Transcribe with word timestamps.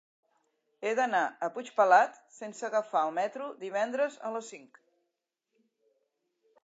He 0.85 0.93
d'anar 0.99 1.19
a 1.47 1.49
Puigpelat 1.57 2.17
sense 2.37 2.65
agafar 2.69 3.03
el 3.09 3.13
metro 3.21 3.51
divendres 3.67 4.19
a 4.31 4.35
les 4.39 4.51
cinc. 4.55 4.81